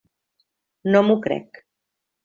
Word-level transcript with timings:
No 0.95 1.03
m'ho 1.09 1.19
crec. 1.29 1.65